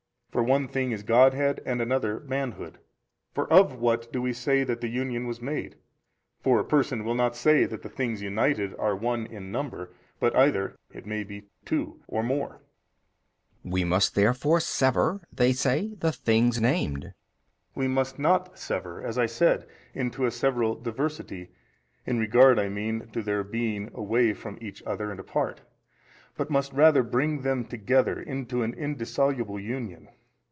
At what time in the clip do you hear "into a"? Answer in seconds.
19.93-20.31